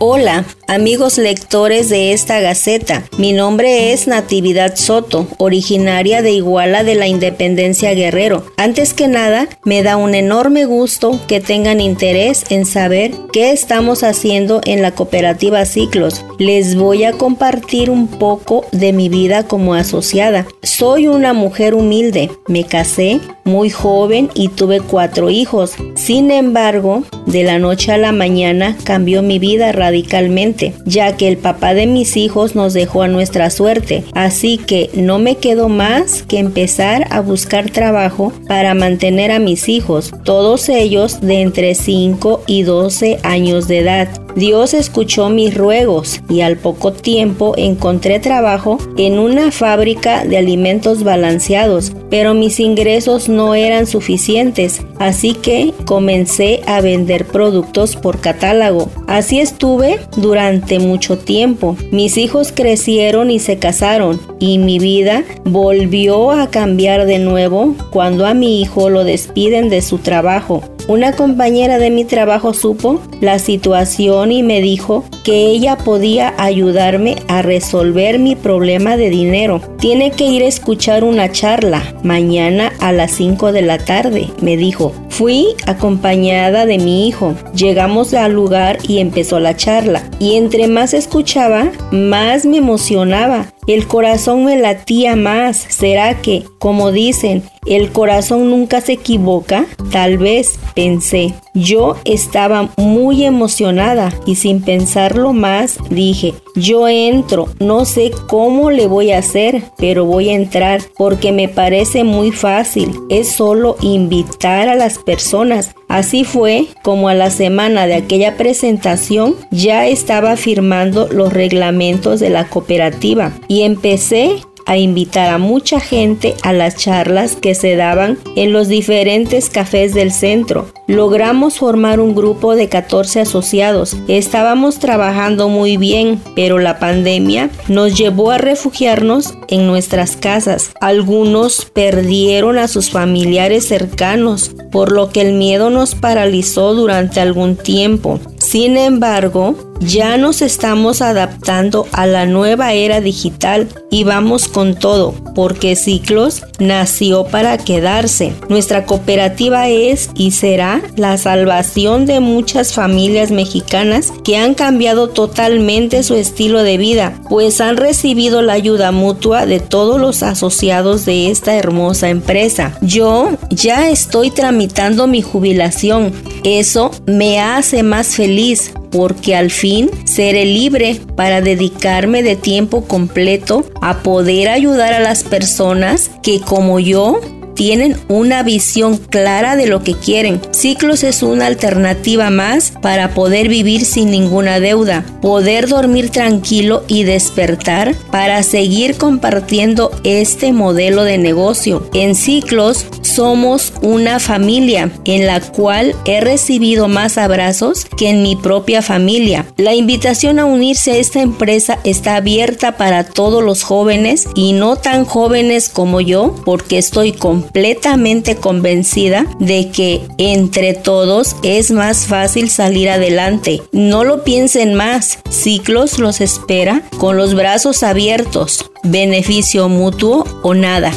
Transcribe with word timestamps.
Hola, 0.00 0.44
amigos 0.68 1.18
lectores 1.18 1.88
de 1.88 2.12
esta 2.12 2.38
gaceta. 2.38 3.02
Mi 3.18 3.32
nombre 3.32 3.92
es 3.92 4.06
Natividad 4.06 4.76
Soto, 4.76 5.26
originaria 5.38 6.22
de 6.22 6.30
Iguala 6.30 6.84
de 6.84 6.94
la 6.94 7.08
Independencia 7.08 7.92
Guerrero. 7.94 8.44
Antes 8.56 8.94
que 8.94 9.08
nada, 9.08 9.48
me 9.64 9.82
da 9.82 9.96
un 9.96 10.14
enorme 10.14 10.66
gusto 10.66 11.18
que 11.26 11.40
tengan 11.40 11.80
interés 11.80 12.44
en 12.48 12.64
saber 12.64 13.10
qué 13.32 13.50
estamos 13.50 14.04
haciendo 14.04 14.60
en 14.66 14.82
la 14.82 14.92
cooperativa 14.92 15.64
Ciclos. 15.64 16.24
Les 16.38 16.76
voy 16.76 17.02
a 17.02 17.14
compartir 17.14 17.90
un 17.90 18.06
poco 18.06 18.66
de 18.70 18.92
mi 18.92 19.08
vida 19.08 19.48
como 19.48 19.74
asociada. 19.74 20.46
Soy 20.62 21.08
una 21.08 21.32
mujer 21.32 21.74
humilde. 21.74 22.30
Me 22.46 22.62
casé 22.62 23.18
muy 23.48 23.70
joven 23.70 24.30
y 24.34 24.48
tuve 24.48 24.80
cuatro 24.80 25.30
hijos. 25.30 25.72
Sin 25.94 26.30
embargo, 26.30 27.02
de 27.26 27.42
la 27.42 27.58
noche 27.58 27.92
a 27.92 27.98
la 27.98 28.12
mañana 28.12 28.76
cambió 28.84 29.22
mi 29.22 29.38
vida 29.38 29.72
radicalmente, 29.72 30.74
ya 30.84 31.16
que 31.16 31.28
el 31.28 31.36
papá 31.36 31.74
de 31.74 31.86
mis 31.86 32.16
hijos 32.16 32.54
nos 32.54 32.74
dejó 32.74 33.02
a 33.02 33.08
nuestra 33.08 33.50
suerte. 33.50 34.04
Así 34.14 34.58
que 34.58 34.90
no 34.94 35.18
me 35.18 35.36
quedó 35.36 35.68
más 35.68 36.22
que 36.22 36.38
empezar 36.38 37.06
a 37.10 37.20
buscar 37.20 37.70
trabajo 37.70 38.32
para 38.46 38.74
mantener 38.74 39.32
a 39.32 39.38
mis 39.38 39.68
hijos, 39.68 40.12
todos 40.22 40.68
ellos 40.68 41.20
de 41.20 41.42
entre 41.42 41.74
5 41.74 42.42
y 42.46 42.62
12 42.62 43.18
años 43.22 43.68
de 43.68 43.78
edad. 43.78 44.08
Dios 44.36 44.74
escuchó 44.74 45.28
mis 45.30 45.56
ruegos 45.56 46.20
y 46.28 46.42
al 46.42 46.56
poco 46.56 46.92
tiempo 46.92 47.54
encontré 47.56 48.20
trabajo 48.20 48.78
en 48.96 49.18
una 49.18 49.50
fábrica 49.50 50.24
de 50.24 50.36
alimentos 50.36 51.02
balanceados, 51.02 51.92
pero 52.10 52.34
mis 52.34 52.60
ingresos 52.60 53.28
no 53.28 53.54
eran 53.54 53.86
suficientes, 53.86 54.82
así 54.98 55.34
que 55.34 55.74
comencé 55.84 56.60
a 56.66 56.80
vender 56.80 57.26
productos 57.26 57.96
por 57.96 58.20
catálogo. 58.20 58.90
Así 59.06 59.40
estuve 59.40 60.00
durante 60.16 60.78
mucho 60.78 61.18
tiempo. 61.18 61.76
Mis 61.90 62.16
hijos 62.16 62.52
crecieron 62.52 63.30
y 63.30 63.38
se 63.38 63.58
casaron 63.58 64.20
y 64.38 64.58
mi 64.58 64.78
vida 64.78 65.24
volvió 65.44 66.30
a 66.30 66.50
cambiar 66.50 67.06
de 67.06 67.18
nuevo 67.18 67.74
cuando 67.90 68.26
a 68.26 68.34
mi 68.34 68.60
hijo 68.60 68.90
lo 68.90 69.04
despiden 69.04 69.68
de 69.68 69.82
su 69.82 69.98
trabajo. 69.98 70.62
Una 70.88 71.12
compañera 71.12 71.78
de 71.78 71.90
mi 71.90 72.06
trabajo 72.06 72.54
supo 72.54 73.02
la 73.20 73.38
situación 73.38 74.32
y 74.32 74.42
me 74.42 74.62
dijo 74.62 75.04
que 75.22 75.48
ella 75.48 75.76
podía 75.76 76.32
ayudarme 76.38 77.16
a 77.28 77.42
resolver 77.42 78.18
mi 78.18 78.36
problema 78.36 78.96
de 78.96 79.10
dinero. 79.10 79.60
Tiene 79.78 80.12
que 80.12 80.24
ir 80.24 80.42
a 80.44 80.48
escuchar 80.48 81.04
una 81.04 81.30
charla 81.30 81.82
mañana 82.02 82.72
a 82.80 82.92
las 82.92 83.10
5 83.10 83.52
de 83.52 83.60
la 83.60 83.76
tarde, 83.76 84.30
me 84.40 84.56
dijo. 84.56 84.94
Fui 85.18 85.56
acompañada 85.66 86.64
de 86.64 86.78
mi 86.78 87.08
hijo. 87.08 87.34
Llegamos 87.52 88.14
al 88.14 88.34
lugar 88.34 88.78
y 88.86 88.98
empezó 88.98 89.40
la 89.40 89.56
charla. 89.56 90.08
Y 90.20 90.36
entre 90.36 90.68
más 90.68 90.94
escuchaba, 90.94 91.72
más 91.90 92.46
me 92.46 92.58
emocionaba. 92.58 93.52
El 93.66 93.88
corazón 93.88 94.44
me 94.44 94.56
latía 94.56 95.16
más. 95.16 95.56
¿Será 95.56 96.22
que, 96.22 96.44
como 96.60 96.92
dicen, 96.92 97.42
el 97.66 97.90
corazón 97.90 98.48
nunca 98.48 98.80
se 98.80 98.92
equivoca? 98.92 99.66
Tal 99.90 100.18
vez, 100.18 100.60
pensé. 100.76 101.34
Yo 101.60 101.96
estaba 102.04 102.70
muy 102.76 103.24
emocionada 103.24 104.12
y 104.26 104.36
sin 104.36 104.62
pensarlo 104.62 105.32
más 105.32 105.78
dije, 105.90 106.34
yo 106.54 106.86
entro, 106.86 107.48
no 107.58 107.84
sé 107.84 108.12
cómo 108.28 108.70
le 108.70 108.86
voy 108.86 109.10
a 109.10 109.18
hacer, 109.18 109.64
pero 109.76 110.04
voy 110.04 110.28
a 110.28 110.34
entrar 110.34 110.82
porque 110.96 111.32
me 111.32 111.48
parece 111.48 112.04
muy 112.04 112.30
fácil. 112.30 112.92
Es 113.10 113.32
solo 113.32 113.76
invitar 113.80 114.68
a 114.68 114.76
las 114.76 114.98
personas. 114.98 115.74
Así 115.88 116.22
fue 116.22 116.68
como 116.82 117.08
a 117.08 117.14
la 117.14 117.30
semana 117.30 117.88
de 117.88 117.94
aquella 117.94 118.36
presentación 118.36 119.34
ya 119.50 119.88
estaba 119.88 120.36
firmando 120.36 121.08
los 121.08 121.32
reglamentos 121.32 122.20
de 122.20 122.30
la 122.30 122.44
cooperativa 122.48 123.32
y 123.48 123.62
empecé 123.62 124.36
a 124.66 124.76
invitar 124.76 125.30
a 125.30 125.38
mucha 125.38 125.80
gente 125.80 126.36
a 126.42 126.52
las 126.52 126.76
charlas 126.76 127.34
que 127.34 127.56
se 127.56 127.74
daban 127.74 128.18
en 128.36 128.52
los 128.52 128.68
diferentes 128.68 129.48
cafés 129.50 129.92
del 129.94 130.12
centro. 130.12 130.68
Logramos 130.88 131.58
formar 131.58 132.00
un 132.00 132.14
grupo 132.14 132.56
de 132.56 132.70
14 132.70 133.20
asociados. 133.20 133.94
Estábamos 134.08 134.78
trabajando 134.78 135.50
muy 135.50 135.76
bien, 135.76 136.18
pero 136.34 136.58
la 136.58 136.78
pandemia 136.78 137.50
nos 137.68 137.98
llevó 137.98 138.30
a 138.30 138.38
refugiarnos 138.38 139.34
en 139.48 139.66
nuestras 139.66 140.16
casas. 140.16 140.70
Algunos 140.80 141.66
perdieron 141.66 142.56
a 142.56 142.68
sus 142.68 142.88
familiares 142.88 143.68
cercanos, 143.68 144.52
por 144.72 144.90
lo 144.90 145.10
que 145.10 145.20
el 145.20 145.34
miedo 145.34 145.68
nos 145.68 145.94
paralizó 145.94 146.72
durante 146.72 147.20
algún 147.20 147.56
tiempo. 147.56 148.18
Sin 148.38 148.78
embargo, 148.78 149.67
ya 149.80 150.16
nos 150.16 150.42
estamos 150.42 151.02
adaptando 151.02 151.86
a 151.92 152.06
la 152.06 152.26
nueva 152.26 152.72
era 152.72 153.00
digital 153.00 153.68
y 153.90 154.04
vamos 154.04 154.48
con 154.48 154.74
todo, 154.74 155.14
porque 155.34 155.76
Ciclos 155.76 156.42
nació 156.58 157.24
para 157.24 157.58
quedarse. 157.58 158.32
Nuestra 158.48 158.84
cooperativa 158.84 159.68
es 159.68 160.10
y 160.14 160.32
será 160.32 160.82
la 160.96 161.16
salvación 161.16 162.06
de 162.06 162.20
muchas 162.20 162.74
familias 162.74 163.30
mexicanas 163.30 164.12
que 164.24 164.36
han 164.36 164.54
cambiado 164.54 165.08
totalmente 165.08 166.02
su 166.02 166.14
estilo 166.14 166.62
de 166.62 166.76
vida, 166.76 167.14
pues 167.28 167.60
han 167.60 167.76
recibido 167.76 168.42
la 168.42 168.54
ayuda 168.54 168.92
mutua 168.92 169.46
de 169.46 169.60
todos 169.60 170.00
los 170.00 170.22
asociados 170.22 171.04
de 171.04 171.30
esta 171.30 171.56
hermosa 171.56 172.08
empresa. 172.08 172.76
Yo 172.80 173.30
ya 173.50 173.88
estoy 173.88 174.30
tramitando 174.30 175.06
mi 175.06 175.22
jubilación. 175.22 176.12
Eso 176.44 176.90
me 177.06 177.40
hace 177.40 177.82
más 177.82 178.08
feliz 178.08 178.72
porque 178.90 179.36
al 179.36 179.50
fin 179.50 179.90
seré 180.04 180.44
libre 180.44 181.00
para 181.16 181.40
dedicarme 181.40 182.22
de 182.22 182.36
tiempo 182.36 182.84
completo 182.84 183.64
a 183.80 184.02
poder 184.02 184.48
ayudar 184.48 184.92
a 184.92 185.00
las 185.00 185.22
personas 185.24 186.10
que 186.22 186.40
como 186.40 186.80
yo 186.80 187.20
tienen 187.58 187.96
una 188.06 188.44
visión 188.44 188.98
clara 188.98 189.56
de 189.56 189.66
lo 189.66 189.82
que 189.82 189.94
quieren. 189.94 190.40
Ciclos 190.52 191.02
es 191.02 191.24
una 191.24 191.46
alternativa 191.46 192.30
más 192.30 192.72
para 192.80 193.14
poder 193.14 193.48
vivir 193.48 193.84
sin 193.84 194.12
ninguna 194.12 194.60
deuda, 194.60 195.04
poder 195.20 195.66
dormir 195.66 196.10
tranquilo 196.10 196.84
y 196.86 197.02
despertar 197.02 197.96
para 198.12 198.44
seguir 198.44 198.96
compartiendo 198.96 199.90
este 200.04 200.52
modelo 200.52 201.02
de 201.02 201.18
negocio. 201.18 201.84
En 201.94 202.14
Ciclos 202.14 202.86
somos 203.02 203.72
una 203.82 204.20
familia 204.20 204.92
en 205.04 205.26
la 205.26 205.40
cual 205.40 205.96
he 206.04 206.20
recibido 206.20 206.86
más 206.86 207.18
abrazos 207.18 207.86
que 207.96 208.10
en 208.10 208.22
mi 208.22 208.36
propia 208.36 208.82
familia. 208.82 209.46
La 209.56 209.74
invitación 209.74 210.38
a 210.38 210.44
unirse 210.44 210.92
a 210.92 210.96
esta 210.98 211.22
empresa 211.22 211.80
está 211.82 212.14
abierta 212.14 212.76
para 212.76 213.02
todos 213.02 213.42
los 213.42 213.64
jóvenes 213.64 214.28
y 214.36 214.52
no 214.52 214.76
tan 214.76 215.04
jóvenes 215.04 215.68
como 215.68 216.00
yo 216.00 216.36
porque 216.44 216.78
estoy 216.78 217.10
completamente 217.48 218.36
convencida 218.36 219.24
de 219.38 219.70
que 219.70 220.02
entre 220.18 220.74
todos 220.74 221.34
es 221.42 221.70
más 221.70 222.06
fácil 222.06 222.50
salir 222.50 222.90
adelante. 222.90 223.62
No 223.72 224.04
lo 224.04 224.22
piensen 224.22 224.74
más, 224.74 225.18
Ciclos 225.30 225.98
los 225.98 226.20
espera 226.20 226.82
con 226.98 227.16
los 227.16 227.34
brazos 227.34 227.82
abiertos, 227.82 228.70
beneficio 228.84 229.68
mutuo 229.68 230.24
o 230.42 230.54
nada. 230.54 230.92